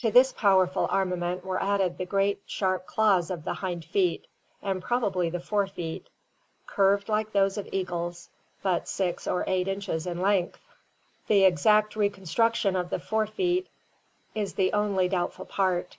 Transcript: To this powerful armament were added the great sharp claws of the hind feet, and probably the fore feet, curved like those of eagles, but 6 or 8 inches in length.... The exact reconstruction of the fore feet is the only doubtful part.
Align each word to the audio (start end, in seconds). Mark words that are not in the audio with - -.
To 0.00 0.10
this 0.10 0.32
powerful 0.32 0.86
armament 0.90 1.44
were 1.44 1.62
added 1.62 1.98
the 1.98 2.06
great 2.06 2.40
sharp 2.46 2.86
claws 2.86 3.30
of 3.30 3.44
the 3.44 3.52
hind 3.52 3.84
feet, 3.84 4.26
and 4.62 4.80
probably 4.82 5.28
the 5.28 5.40
fore 5.40 5.66
feet, 5.66 6.08
curved 6.66 7.10
like 7.10 7.32
those 7.32 7.58
of 7.58 7.68
eagles, 7.70 8.30
but 8.62 8.88
6 8.88 9.26
or 9.26 9.44
8 9.46 9.68
inches 9.68 10.06
in 10.06 10.22
length.... 10.22 10.58
The 11.26 11.44
exact 11.44 11.96
reconstruction 11.96 12.76
of 12.76 12.88
the 12.88 12.98
fore 12.98 13.26
feet 13.26 13.68
is 14.34 14.54
the 14.54 14.72
only 14.72 15.06
doubtful 15.06 15.44
part. 15.44 15.98